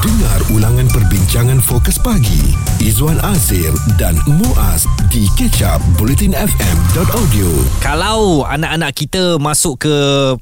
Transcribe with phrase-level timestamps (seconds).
[0.00, 3.68] Dengar ulangan perbincangan fokus pagi Izwan Azir
[4.00, 7.48] dan Muaz di kecap bulletinfm.audio
[7.84, 9.94] Kalau anak-anak kita masuk ke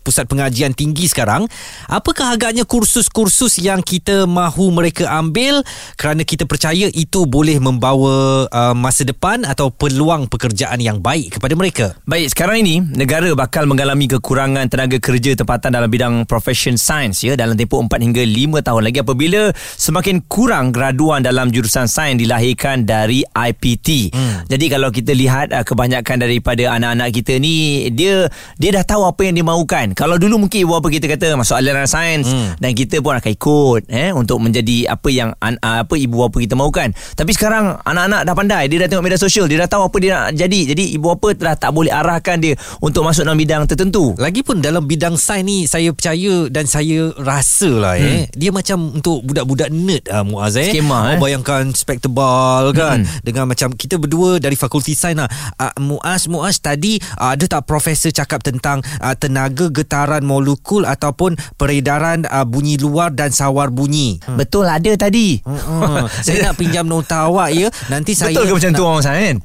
[0.07, 1.51] pusat pengajian tinggi sekarang,
[1.91, 5.67] apakah agaknya kursus-kursus yang kita mahu mereka ambil
[5.99, 11.59] kerana kita percaya itu boleh membawa uh, masa depan atau peluang pekerjaan yang baik kepada
[11.59, 11.87] mereka?
[12.07, 17.35] Baik, sekarang ini negara bakal mengalami kekurangan tenaga kerja tempatan dalam bidang profession science ya
[17.35, 22.87] dalam tempoh 4 hingga 5 tahun lagi apabila semakin kurang graduan dalam jurusan sains dilahirkan
[22.87, 24.15] dari IPT.
[24.15, 24.47] Hmm.
[24.47, 29.27] Jadi kalau kita lihat uh, kebanyakan daripada anak-anak kita ni dia dia dah tahu apa
[29.27, 29.97] yang dia mahukan.
[29.99, 32.63] Kalau dulu mungkin ibu bapa kita kata masuk aliran sains hmm.
[32.63, 36.55] dan kita pun akan ikut eh untuk menjadi apa yang uh, apa ibu bapa kita
[36.55, 36.95] mahukan.
[37.19, 40.11] Tapi sekarang anak-anak dah pandai, dia dah tengok media sosial, dia dah tahu apa dia
[40.15, 40.61] nak jadi.
[40.77, 44.15] Jadi ibu bapa dah tak boleh arahkan dia untuk masuk dalam bidang tertentu.
[44.21, 48.17] Lagipun dalam bidang sains ni saya percaya dan saya rasa lah eh, hmm.
[48.21, 50.75] eh dia macam untuk budak-budak nerd uh, Muaz eh.
[50.75, 51.19] Skema, oh, eh.
[51.23, 53.27] Bayangkan spektakel tebal kan hmm.
[53.27, 55.31] dengan macam kita berdua dari fakulti sains lah.
[55.59, 61.35] Uh, Muaz Muaz tadi uh, ada tak profesor cakap tentang uh, tenaga getaran molekul ataupun
[61.59, 64.23] peredaran uh, bunyi luar dan sawar bunyi.
[64.25, 64.39] Hmm.
[64.39, 65.43] Betul ada tadi.
[65.43, 66.07] Hmm.
[66.25, 67.69] saya nak pinjam nota awak ya.
[67.93, 69.39] Nanti Betul saya ke macam nak, tu orang sains?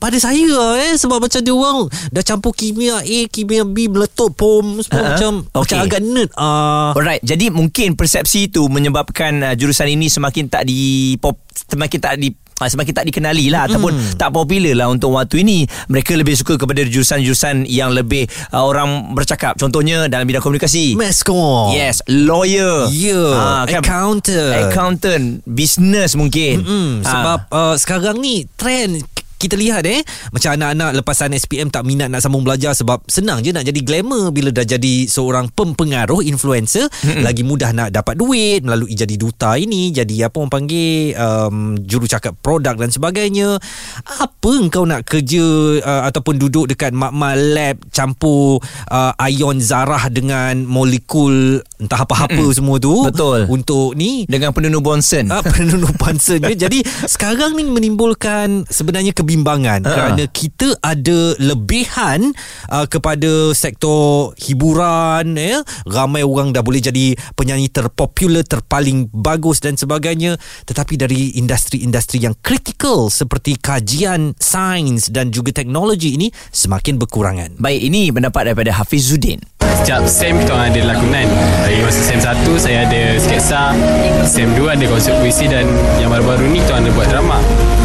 [0.00, 1.78] Pada saya eh sebab macam dia orang
[2.10, 5.10] dah campur kimia A, kimia B meletup pom semua uh-huh.
[5.14, 5.60] macam okay.
[5.60, 6.30] macam agak nerd.
[6.34, 6.90] Uh.
[6.96, 7.22] Alright.
[7.22, 11.38] Jadi mungkin persepsi itu menyebabkan uh, jurusan ini semakin tak di pop
[11.70, 13.68] semakin tak di ah, semakin tak dikenali lah hmm.
[13.72, 15.64] ataupun tak popular lah untuk waktu ini.
[15.88, 19.56] Mereka lebih suka kepada jurusan-jurusan yang lebih uh, orang bercakap.
[19.56, 20.98] Contohnya dalam bidang komunikasi.
[21.24, 22.90] Com yes lawyer.
[22.92, 24.54] Yeah uh, kan, accountant.
[24.68, 26.60] Accountant business mungkin.
[26.60, 29.02] Hmm, sebab uh, sekarang ni trend
[29.40, 30.04] kita lihat eh
[30.36, 34.28] macam anak-anak lepasan SPM tak minat nak sambung belajar sebab senang je nak jadi glamour
[34.36, 36.92] bila dah jadi seorang pempengaruh influencer.
[37.00, 37.24] Hmm.
[37.24, 42.04] lagi mudah nak dapat duit melalui jadi duta ini jadi apa orang panggil um, juru
[42.04, 43.56] cakap produk dan sebagainya.
[44.04, 48.60] Apa engkau nak kerja uh, ataupun duduk dekat makmal lab campur
[48.92, 52.56] uh, ion zarah dengan molekul entah apa-apa hmm.
[52.60, 53.48] semua tu betul.
[53.48, 54.28] untuk ni?
[54.28, 59.94] Dengan penunuh Bonson uh, penunuh Bonson jadi sekarang ni menimbulkan sebenarnya ke kebimbangan uh-huh.
[59.94, 62.34] kerana kita ada lebihan
[62.66, 65.62] uh, kepada sektor hiburan ya.
[65.86, 70.34] Ramai orang dah boleh jadi penyanyi terpopular terpaling bagus dan sebagainya.
[70.66, 77.62] Tetapi dari industri-industri yang kritikal seperti kajian sains dan juga teknologi ini semakin berkurangan.
[77.62, 81.26] Baik ini pendapat daripada Hafizuddin setiap SEM kita orang ada lakonan
[81.66, 83.74] dari masa SEM 1 saya ada sketsa.
[84.22, 85.66] SEM 2 ada konsep puisi dan
[85.98, 87.38] yang baru-baru ni kita orang ada buat drama.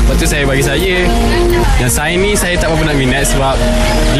[0.06, 0.96] Lepas tu saya bagi saya.
[1.81, 3.58] Yang sains ni saya tak berapa nak minat sebab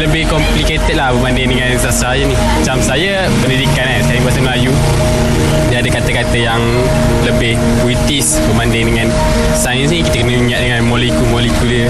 [0.02, 2.34] lebih complicated lah berbanding dengan sastra je ni.
[2.34, 4.72] Macam saya pendidikan kan saya bahasa Melayu.
[5.70, 6.62] Dia ada kata-kata yang
[7.22, 7.54] lebih
[7.86, 9.08] puitis berbanding dengan
[9.54, 10.02] sains ni.
[10.02, 11.86] Kita kena ingat dengan molekul-molekul dia.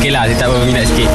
[0.00, 1.10] Okey lah Saya tak berminat sikit.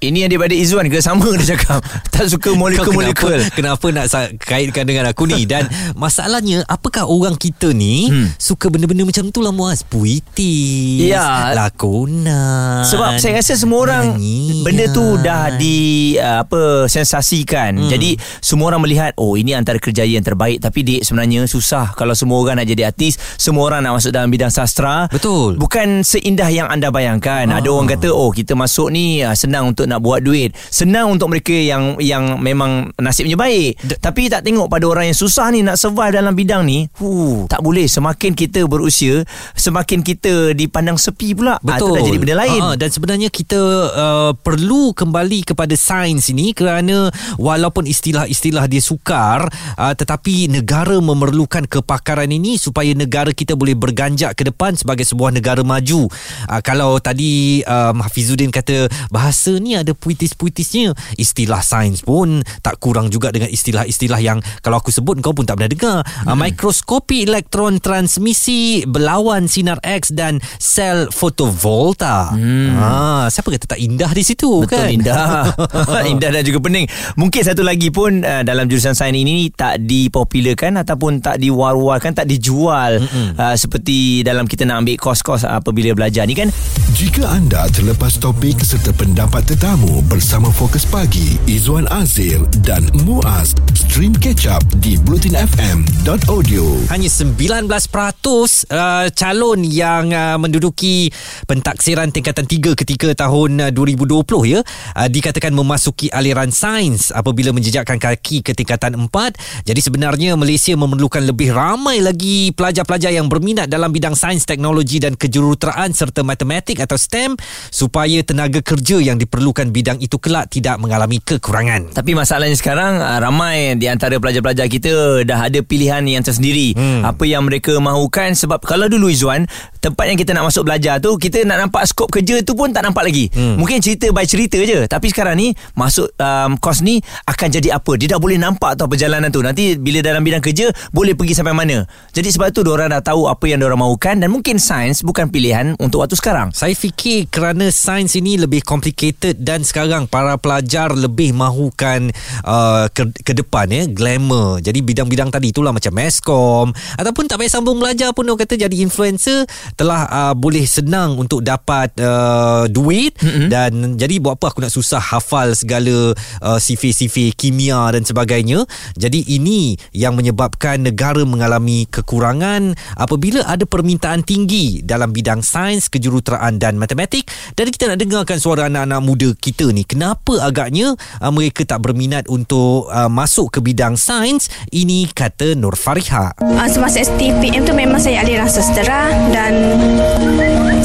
[0.00, 1.04] Ini daripada Izzuan ke?
[1.04, 1.84] Sama dia cakap.
[2.16, 4.06] Tak suka molekul-molekul kenapa, kenapa nak
[4.40, 5.68] kaitkan dengan aku ni Dan
[6.02, 8.40] masalahnya Apakah orang kita ni hmm.
[8.40, 11.52] Suka benda-benda macam tu lah Muaz Puitis ya.
[11.52, 14.64] Lakonan Sebab saya rasa semua orang Nyanyian.
[14.64, 15.78] Benda tu dah di
[16.18, 17.90] uh, Apa Sensasikan hmm.
[17.90, 22.12] Jadi Semua orang melihat Oh ini antara kerjaya yang terbaik Tapi dek sebenarnya Susah Kalau
[22.16, 26.48] semua orang nak jadi artis Semua orang nak masuk dalam bidang sastra Betul Bukan seindah
[26.50, 27.58] yang anda bayangkan ah.
[27.60, 31.32] Ada orang kata oh kita masuk ni uh, senang untuk nak buat duit senang untuk
[31.32, 33.78] mereka yang yang memang nasibnya baik.
[33.82, 37.48] D- tapi tak tengok pada orang yang susah ni nak survive dalam bidang ni huh,
[37.50, 37.86] tak boleh.
[37.86, 41.58] Semakin kita berusia semakin kita dipandang sepi pula.
[41.62, 42.62] Betul ah, itu dah jadi benda lain.
[42.62, 43.60] Uh, dan sebenarnya kita
[43.92, 47.10] uh, perlu kembali kepada sains ini kerana
[47.40, 54.36] walaupun istilah-istilah dia sukar uh, tetapi negara memerlukan kepakaran ini supaya negara kita boleh berganjak
[54.36, 56.08] ke depan sebagai sebuah negara maju.
[56.46, 63.08] Uh, kalau tadi um, Hafizuddin kata bahasa ni ada puitis-puitisnya istilah sains pun tak kurang
[63.08, 65.98] juga dengan istilah-istilah yang kalau aku sebut kau pun tak pernah dengar.
[66.04, 66.32] Hmm.
[66.32, 72.32] uh, mikroskopi elektron transmisi berlawan sinar X dan sel fotovolta.
[72.32, 72.76] Hmm.
[72.76, 74.88] uh, siapa kata tak indah di situ betul kan?
[74.92, 75.50] indah.
[76.12, 76.86] Indah dan juga pening.
[77.18, 82.28] Mungkin satu lagi pun uh, dalam jurusan sains ini tak dipopularkan ataupun tak diwar-warkan tak
[82.28, 83.00] dijual.
[83.36, 86.48] Uh, seperti dalam kita nak ambil kos-kos apabila belajar ni kan?
[86.96, 93.54] Jika anda terlepas topik serta pendapat tetamu bersama Fokus Pagi Izwan Azir dan Muaz.
[93.78, 96.90] Stream catch up di blutinfm.audio.
[96.90, 101.06] Hanya 19% uh, calon yang uh, menduduki
[101.46, 104.18] pentaksiran tingkatan 3 ketika tahun uh, 2020
[104.50, 109.62] ya uh, dikatakan memasuki aliran sains apabila menjejakkan kaki ke tingkatan 4.
[109.62, 115.14] Jadi sebenarnya Malaysia memerlukan lebih ramai lagi pelajar-pelajar yang berminat dalam bidang sains, teknologi dan
[115.14, 117.38] kejuruteraan serta matematik atau STEM
[117.70, 121.94] supaya tenaga kerja yang diperlukan bidang itu kelak tidak mengalami kekurangan.
[121.94, 126.72] Tapi masalahnya sekarang ah, ramai di antara pelajar-pelajar kita dah ada pilihan yang tersendiri.
[126.72, 127.04] Hmm.
[127.04, 129.46] Apa yang mereka mahukan sebab kalau dulu Izwan,
[129.86, 132.82] tempat yang kita nak masuk belajar tu kita nak nampak skop kerja tu pun tak
[132.82, 133.30] nampak lagi.
[133.30, 133.54] Hmm.
[133.62, 134.90] Mungkin cerita by cerita je.
[134.90, 136.98] Tapi sekarang ni masuk um, kos ni
[137.30, 137.94] akan jadi apa?
[137.94, 139.44] Dia dah boleh nampak tau perjalanan tu.
[139.46, 141.86] Nanti bila dalam bidang kerja boleh pergi sampai mana.
[142.10, 145.78] Jadi sebab tu orang dah tahu apa yang orang mahukan dan mungkin sains bukan pilihan
[145.78, 146.50] untuk waktu sekarang.
[146.50, 152.10] Saya fikir kerana sains ini lebih complicated dan sekarang para pelajar lebih mahukan
[152.42, 154.58] uh, ke, ke depan ya glamour.
[154.58, 158.76] Jadi bidang-bidang tadi itulah macam meskom ataupun tak payah sambung belajar pun orang kata jadi
[158.82, 159.44] influencer
[159.76, 163.48] telah uh, boleh senang untuk dapat uh, duit mm-hmm.
[163.52, 163.70] dan
[164.00, 168.64] jadi buat apa aku nak susah hafal segala uh, sifir-sifir kimia dan sebagainya.
[168.96, 176.56] Jadi ini yang menyebabkan negara mengalami kekurangan apabila ada permintaan tinggi dalam bidang sains, kejuruteraan
[176.56, 181.68] dan matematik dan kita nak dengarkan suara anak-anak muda kita ni kenapa agaknya uh, mereka
[181.68, 186.32] tak berminat untuk uh, masuk ke bidang sains ini kata Nur Fariha.
[186.40, 189.65] Uh, semasa STPM tu memang saya aliran sastera dan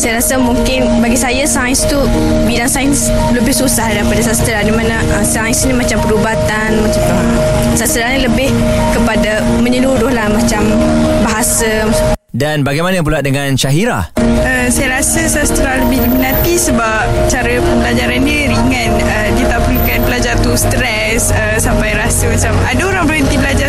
[0.02, 2.00] saya rasa mungkin bagi saya sains tu
[2.50, 7.78] bidang sains lebih susah daripada sastera di mana uh, sains ni macam perubatan macam uh,
[7.78, 8.50] sastera ni lebih
[8.98, 10.66] kepada menyeluruh lah macam
[11.22, 11.86] bahasa
[12.32, 14.08] Dan bagaimana pula dengan Syahira?
[14.16, 18.90] Uh, saya rasa sastra lebih diminati sebab cara pembelajaran dia ringan.
[19.04, 22.91] Uh, dia tak perlukan pelajar tu stres uh, sampai rasa macam belajar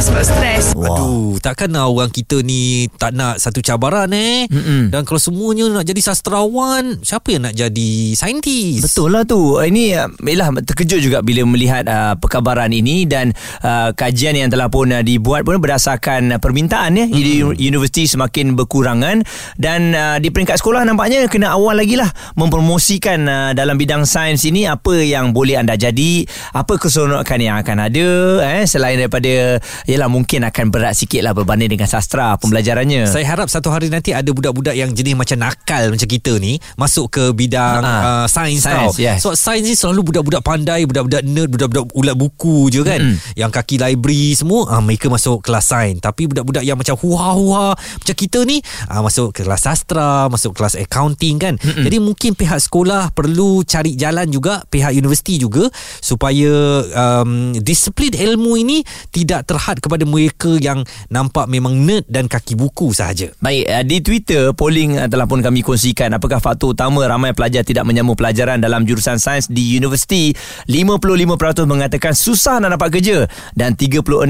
[0.02, 0.74] sebab stres.
[0.74, 4.50] Aduh, takkan lah orang kita ni tak nak satu cabaran eh.
[4.50, 4.90] Mm-mm.
[4.90, 8.82] Dan kalau semuanya nak jadi sastrawan, siapa yang nak jadi saintis?
[8.82, 9.62] Betul lah tu.
[9.62, 14.72] Ini uh, Yelah terkejut juga bila melihat uh, perkabaran ini dan uh, kajian yang telah
[14.72, 17.06] pun uh, dibuat pun berdasarkan uh, permintaan ya.
[17.06, 17.52] Hmm.
[17.52, 19.20] Universiti semakin berkurangan
[19.60, 24.42] dan uh, di peringkat sekolah nampaknya kena awal lagi lah mempromosikan uh, dalam bidang sains
[24.48, 26.24] ini apa yang boleh anda jadi,
[26.56, 28.08] apa keseronokan yang akan ada
[28.56, 29.60] eh selain daripada
[29.92, 33.04] yalah mungkin akan berat sikit lah berbanding dengan sastra pembelajarannya.
[33.04, 37.12] Saya harap satu hari nanti ada budak-budak yang jenis macam nakal macam kita ni masuk
[37.12, 38.24] ke bidang Ha.
[38.24, 38.88] uh, sains tau.
[38.96, 39.20] Yes.
[39.20, 43.00] So sains ni selalu budak-budak pandai, budak-budak nerd, budak-budak ulat buku je kan.
[43.02, 43.36] Mm-mm.
[43.36, 46.00] Yang kaki library semua uh, mereka masuk kelas sains.
[46.00, 51.36] Tapi budak-budak yang macam huha-huha macam kita ni uh, masuk kelas sastra, masuk kelas accounting
[51.36, 51.54] kan.
[51.60, 51.84] Mm-mm.
[51.84, 55.66] Jadi mungkin pihak sekolah perlu cari jalan juga pihak universiti juga
[55.98, 62.54] supaya um, disiplin ilmu ini tidak terhad kepada mereka yang nampak memang nerd dan kaki
[62.54, 63.34] buku sahaja.
[63.42, 67.66] Baik, uh, di Twitter polling uh, telah pun kami kongsikan apakah faktor utama ramai pelajar
[67.66, 70.30] tidak menyambung pelajaran dalam jurusan sains di universiti.
[70.70, 73.26] 55% mengatakan susah nak dapat kerja
[73.58, 74.22] dan 36%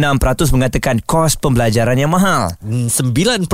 [0.56, 2.48] mengatakan kos pembelajaran yang mahal.
[2.64, 3.44] Hmm, 9%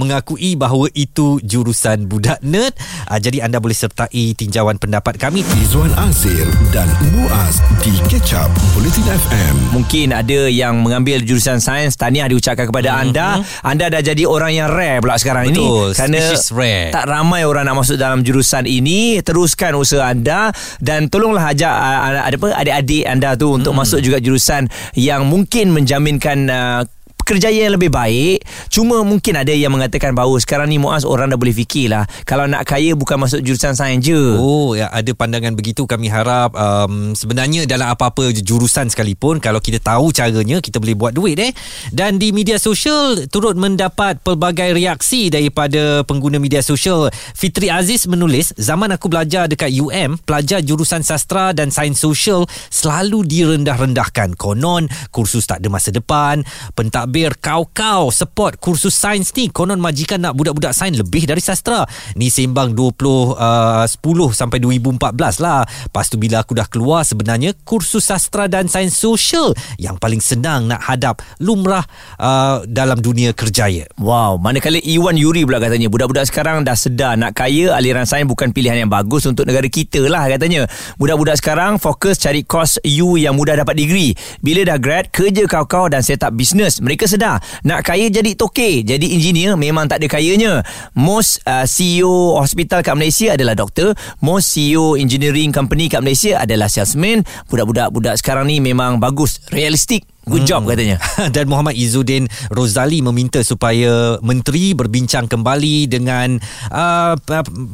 [0.00, 2.72] mengakui bahawa itu jurusan budak nerd.
[3.04, 5.44] Uh, jadi anda boleh sertai tinjauan pendapat kami.
[5.60, 9.54] Izwan Azir dan Muaz di Catch Up Bulletin FM.
[9.74, 13.02] Mungkin ada yang mengambil jurusan sains Tahniah diucapkan kepada mm-hmm.
[13.04, 13.28] anda
[13.62, 16.90] Anda dah jadi orang yang rare pula sekarang Betul, ini Kerana species rare.
[16.90, 21.98] tak ramai orang nak masuk dalam jurusan ini Teruskan usaha anda Dan tolonglah ajak uh,
[22.24, 23.80] ada apa adik-adik anda tu Untuk Hmm.
[23.80, 26.82] masuk juga jurusan Yang mungkin menjaminkan uh,
[27.28, 31.36] kerjaya yang lebih baik Cuma mungkin ada yang mengatakan bahawa Sekarang ni Muaz orang dah
[31.36, 35.52] boleh fikir lah Kalau nak kaya bukan masuk jurusan sains je Oh, ya ada pandangan
[35.52, 40.94] begitu kami harap um, sebenarnya dalam apa-apa jurusan sekalipun kalau kita tahu caranya kita boleh
[40.94, 41.50] buat duit eh.
[41.90, 47.10] Dan di media sosial turut mendapat pelbagai reaksi daripada pengguna media sosial.
[47.34, 53.26] Fitri Aziz menulis, zaman aku belajar dekat UM, pelajar jurusan sastra dan sains sosial selalu
[53.26, 54.38] direndah-rendahkan.
[54.38, 56.46] Konon kursus tak ada masa depan,
[56.78, 59.50] pentadbir kau-kau support kursus sains ni.
[59.50, 61.82] Konon majikan nak budak-budak sains lebih dari sastra.
[62.14, 63.98] Ni sembang 20 uh, 10
[64.30, 65.66] sampai 2014 lah.
[65.66, 70.70] Lepas tu bila aku dah keluar sebenarnya kursus sastra dan sains sosial yang paling senang
[70.70, 71.82] nak hadap lumrah
[72.22, 73.88] uh, dalam dunia kerjaya.
[73.98, 78.54] Wow, manakala Iwan Yuri pula katanya budak-budak sekarang dah sedar nak kaya aliran sains bukan
[78.54, 80.68] pilihan yang bagus untuk negara kita lah katanya.
[81.00, 84.12] Budak-budak sekarang fokus cari kos U yang mudah dapat degree.
[84.44, 86.84] Bila dah grad, kerja kau-kau dan set up bisnes.
[86.84, 87.40] Mereka sedar.
[87.64, 90.60] Nak kaya jadi toke jadi engineer memang tak ada kayanya.
[90.92, 93.96] Most uh, CEO hospital kat Malaysia adalah doktor.
[94.20, 97.24] Most CEO engineering company kat Malaysia adalah salesman.
[97.48, 101.00] Budak-budak budak sekarang ni memang bagus realistik Good job katanya
[101.34, 106.36] Dan Muhammad Izzuddin Rozali meminta supaya menteri berbincang kembali dengan
[106.72, 107.14] uh,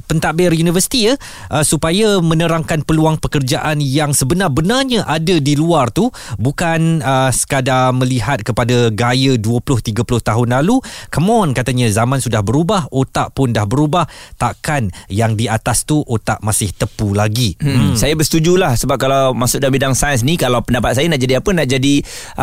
[0.06, 1.14] pentadbir universiti ya
[1.50, 6.08] uh, supaya menerangkan peluang pekerjaan yang sebenar-benarnya ada di luar tu
[6.38, 10.80] bukan uh, sekadar melihat kepada gaya 20 30 tahun lalu.
[11.10, 14.06] Come on katanya zaman sudah berubah, otak pun dah berubah,
[14.38, 17.56] takkan yang di atas tu otak masih tepu lagi.
[17.58, 17.74] Hmm.
[17.74, 17.94] Hmm.
[17.98, 21.50] Saya bersetujulah sebab kalau masuk dalam bidang sains ni kalau pendapat saya nak jadi apa
[21.52, 21.94] nak jadi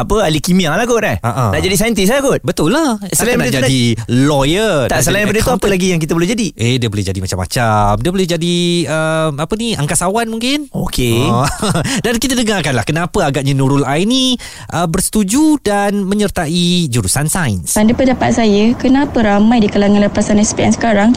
[0.01, 1.17] apa ahli kimia lah kot eh.
[1.21, 1.53] Ha-ha.
[1.53, 2.41] Nak jadi saintis lah kot.
[2.41, 2.97] Betul lah.
[3.13, 4.89] Selain nak jadi lawyer.
[4.89, 6.47] Tak nak selain daripada tu apa lagi yang kita boleh jadi?
[6.57, 7.91] Eh dia boleh jadi macam-macam.
[8.01, 8.57] Dia boleh jadi
[8.89, 10.67] uh, apa ni angkasawan mungkin.
[10.73, 11.21] Okey.
[11.29, 11.45] Oh.
[12.05, 14.35] Dan kita dengarkanlah kenapa agaknya Nurul Aini
[14.73, 17.75] uh, bersetuju dan menyertai jurusan sains.
[17.75, 21.11] Pada pendapat saya, kenapa ramai di kalangan lepasan SPM sekarang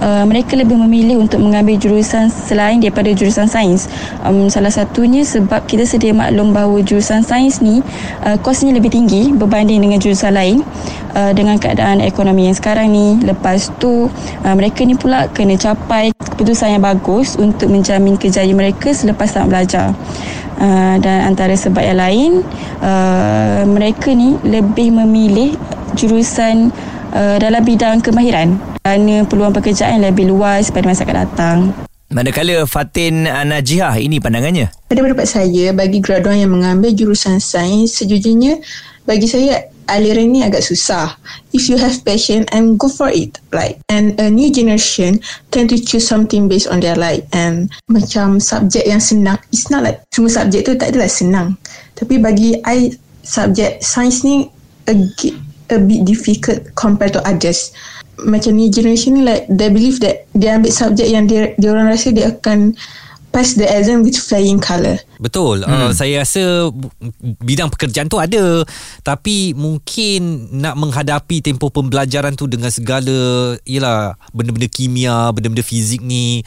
[0.00, 3.86] uh, mereka lebih memilih untuk mengambil jurusan selain daripada jurusan sains.
[4.24, 7.80] Um, salah satunya sebab kita sedia maklum bahawa jurusan sains ni
[8.24, 10.64] uh, kosnya lebih tinggi berbanding dengan jurusan lain
[11.14, 13.20] uh, dengan keadaan ekonomi yang sekarang ni.
[13.22, 18.90] Lepas tu uh, mereka ni pula kena capai keputusan yang bagus untuk menjamin kejayaan mereka
[18.90, 19.86] selepas tamat belajar.
[20.54, 22.32] Uh, dan antara sebab yang lain
[22.78, 25.58] uh, mereka ni lebih memilih
[25.98, 26.70] jurusan
[27.10, 28.54] uh, dalam bidang kemahiran
[28.84, 31.58] kerana peluang pekerjaan lebih luas pada masa akan datang.
[32.14, 34.70] Manakala Fatin Najihah ini pandangannya.
[34.86, 38.62] Pada pendapat saya, bagi graduan yang mengambil jurusan sains, sejujurnya
[39.02, 41.18] bagi saya aliran ni agak susah.
[41.50, 43.42] If you have passion and go for it.
[43.50, 45.18] Like and a new generation
[45.50, 49.42] tend to choose something based on their like and macam subjek yang senang.
[49.50, 51.58] It's not like semua subjek tu tak adalah senang.
[51.98, 52.94] Tapi bagi I
[53.26, 54.46] subjek sains ni
[54.86, 54.94] a,
[55.74, 57.74] a bit difficult compared to others.
[58.22, 61.90] Macam new generation ni like they believe that dia ambil subjek yang dia, dia orang
[61.90, 62.78] rasa dia akan
[63.34, 64.94] pass the exam with flying colour.
[65.18, 65.66] Betul.
[65.66, 65.90] Hmm.
[65.90, 66.70] Uh, saya rasa
[67.42, 68.62] bidang pekerjaan tu ada
[69.02, 76.46] tapi mungkin nak menghadapi tempoh pembelajaran tu dengan segala yalah benda-benda kimia, benda-benda fizik ni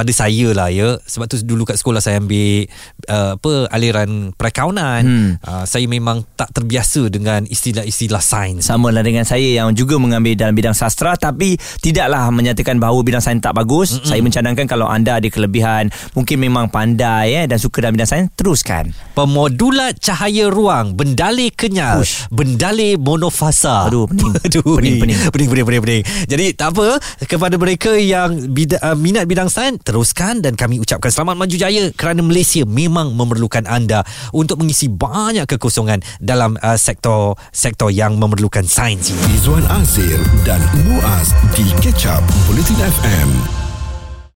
[0.00, 2.64] pada saya lah ya sebab tu dulu kat sekolah saya ambil
[3.12, 5.30] uh, apa aliran perakaunan hmm.
[5.44, 10.32] uh, saya memang tak terbiasa dengan istilah-istilah sains Sama lah dengan saya yang juga mengambil
[10.38, 13.98] dalam bidang sastra tapi tidaklah menyatakan bahawa bidang sains tak bagus.
[13.98, 14.08] Mm-mm.
[14.08, 18.28] Saya mencadangkan kalau anda ada kelebihan, mungkin memang pandai eh, dan suka dalam bidang sains,
[18.38, 18.94] teruskan.
[19.12, 22.30] Pemodulat cahaya ruang Bendalih kenyal Ush.
[22.32, 24.32] Bendalih monofasa Aduh, pening.
[24.46, 25.18] Aduh, Pening, pening.
[25.28, 26.02] pening, pening, pening, pening.
[26.24, 31.10] Jadi tak apa Kepada mereka yang bida, uh, minat bidang sains Teruskan dan kami ucapkan
[31.10, 37.34] selamat maju jaya Kerana Malaysia memang memerlukan anda Untuk mengisi banyak kekosongan Dalam uh, sektor
[37.50, 43.69] sektor yang memerlukan sains Izwan Azir dan Muaz di Catch Up Bulletin FM.